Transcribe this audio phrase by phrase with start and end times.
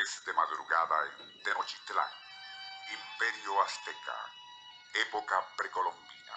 [0.00, 2.10] De madrugada en Tenochtitlán,
[2.88, 4.32] Imperio Azteca,
[4.94, 6.36] época precolombina.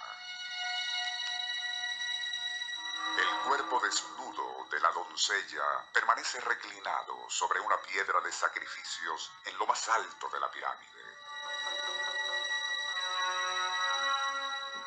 [3.20, 5.64] El cuerpo desnudo de la doncella
[5.94, 11.18] permanece reclinado sobre una piedra de sacrificios en lo más alto de la pirámide.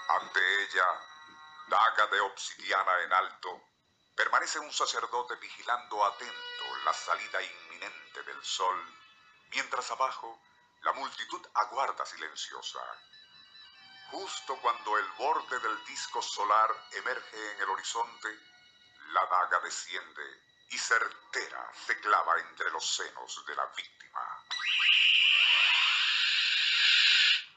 [0.08, 1.00] Ante ella,
[1.68, 3.70] daga de obsidiana en alto,
[4.14, 6.55] permanece un sacerdote vigilando atento
[6.86, 8.80] la salida inminente del sol,
[9.50, 10.40] mientras abajo
[10.82, 12.80] la multitud aguarda silenciosa.
[14.12, 18.28] Justo cuando el borde del disco solar emerge en el horizonte,
[19.08, 24.44] la daga desciende y certera se clava entre los senos de la víctima.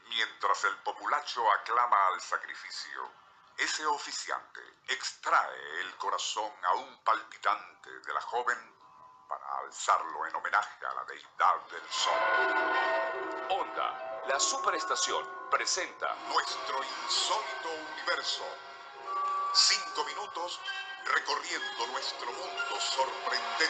[0.05, 3.13] Mientras el populacho aclama al sacrificio,
[3.57, 8.78] ese oficiante extrae el corazón aún palpitante de la joven
[9.58, 12.14] alzarlo en homenaje a la deidad del sol.
[13.50, 18.44] Onda, la superestación, presenta Nuestro insólito universo.
[19.53, 20.59] Cinco minutos
[21.05, 23.70] recorriendo nuestro mundo sorprendente.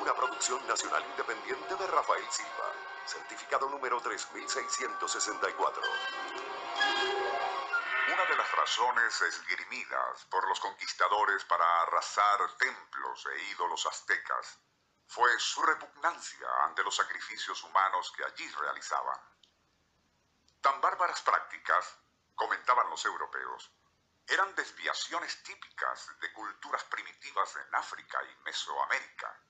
[0.00, 2.72] una producción nacional independiente de Rafael Silva,
[3.04, 5.82] certificado número 3664.
[8.28, 14.58] De las razones esgrimidas por los conquistadores para arrasar templos e ídolos aztecas
[15.06, 19.18] fue su repugnancia ante los sacrificios humanos que allí realizaban.
[20.60, 21.98] Tan bárbaras prácticas,
[22.34, 23.70] comentaban los europeos,
[24.26, 29.40] eran desviaciones típicas de culturas primitivas en África y Mesoamérica.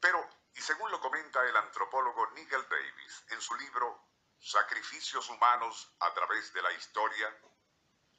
[0.00, 4.02] Pero, y según lo comenta el antropólogo Nigel Davis en su libro
[4.38, 7.36] Sacrificios humanos a través de la historia,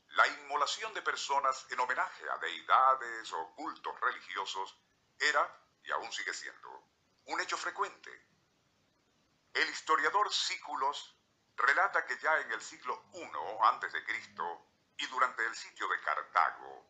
[0.10, 4.78] la inmolación de personas en homenaje a deidades o cultos religiosos
[5.20, 6.84] era, y aún sigue siendo,
[7.26, 8.10] un hecho frecuente.
[9.54, 11.16] El historiador Sículos
[11.56, 14.04] relata que ya en el siglo I a.C.
[14.98, 16.86] y durante el sitio de Cartago,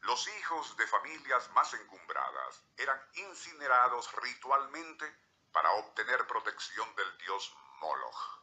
[0.00, 5.14] los hijos de familias más encumbradas eran incinerados ritualmente
[5.52, 8.40] para obtener protección del dios Moloch.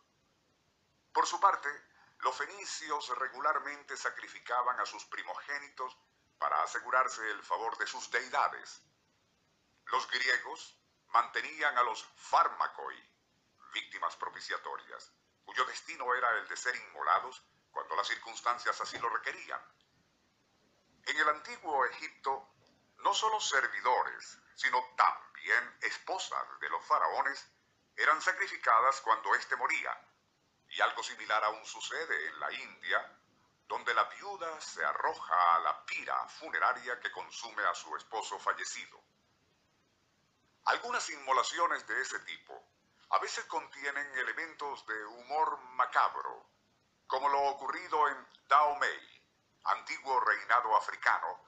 [1.13, 1.69] Por su parte,
[2.23, 5.97] los fenicios regularmente sacrificaban a sus primogénitos
[6.37, 8.81] para asegurarse el favor de sus deidades.
[9.85, 12.97] Los griegos mantenían a los fármacoi,
[13.73, 15.11] víctimas propiciatorias,
[15.43, 19.61] cuyo destino era el de ser inmolados cuando las circunstancias así lo requerían.
[21.05, 22.53] En el antiguo Egipto,
[22.99, 27.45] no solo servidores, sino también esposas de los faraones
[27.97, 30.12] eran sacrificadas cuando éste moría,
[30.75, 33.19] y algo similar aún sucede en la India,
[33.67, 38.99] donde la viuda se arroja a la pira funeraria que consume a su esposo fallecido.
[40.65, 42.63] Algunas inmolaciones de ese tipo
[43.09, 46.45] a veces contienen elementos de humor macabro,
[47.05, 49.21] como lo ocurrido en Dahomey,
[49.65, 51.39] antiguo reinado africano,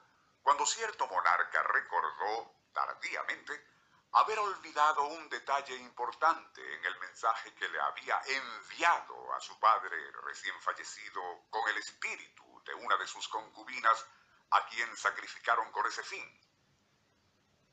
[0.42, 3.75] cuando cierto monarca recordó, tardíamente,
[4.16, 9.94] haber olvidado un detalle importante en el mensaje que le había enviado a su padre
[10.24, 14.06] recién fallecido con el espíritu de una de sus concubinas
[14.52, 16.24] a quien sacrificaron con ese fin.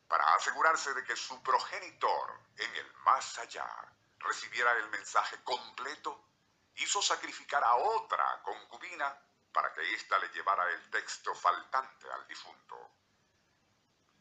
[0.10, 3.70] Para asegurarse de que su progenitor en el más allá
[4.20, 6.26] recibiera el mensaje completo,
[6.76, 9.18] hizo sacrificar a otra concubina
[9.54, 12.93] para que ésta le llevara el texto faltante al difunto.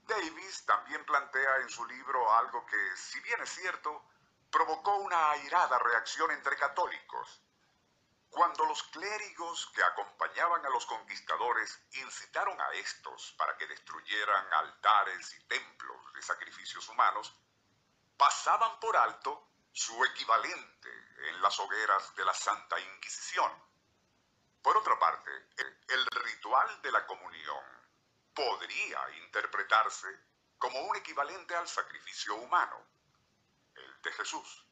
[0.07, 4.05] Davis también plantea en su libro algo que, si bien es cierto,
[4.51, 7.41] provocó una airada reacción entre católicos.
[8.29, 15.35] Cuando los clérigos que acompañaban a los conquistadores incitaron a estos para que destruyeran altares
[15.35, 17.35] y templos de sacrificios humanos,
[18.17, 20.89] pasaban por alto su equivalente
[21.29, 23.53] en las hogueras de la Santa Inquisición.
[24.63, 25.31] Por otra parte,
[25.89, 27.82] el ritual de la comunión
[28.35, 30.09] podría interpretarse
[30.59, 32.87] como un equivalente al sacrificio humano,
[33.75, 34.67] el de Jesús.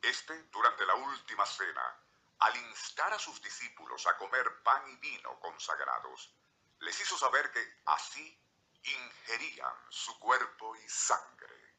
[0.00, 2.00] Este, durante la última cena,
[2.38, 6.34] al instar a sus discípulos a comer pan y vino consagrados,
[6.80, 8.40] les hizo saber que así
[8.82, 11.74] ingerían su cuerpo y sangre.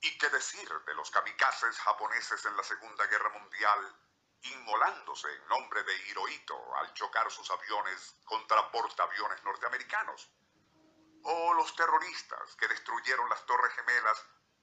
[0.00, 3.96] ¿Y qué decir de los kamikazes japoneses en la Segunda Guerra Mundial
[4.52, 10.30] inmolándose en nombre de Hirohito al chocar sus aviones contra portaaviones norteamericanos?
[11.22, 14.22] ¿O los terroristas que destruyeron las Torres Gemelas,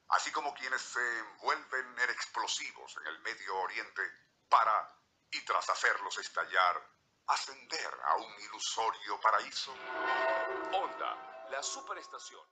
[0.10, 4.02] así como quienes se envuelven en explosivos en el Medio Oriente
[4.50, 4.96] para,
[5.32, 6.82] y tras hacerlos estallar,
[7.28, 9.74] ascender a un ilusorio paraíso?
[10.74, 12.48] Onda, la superestación.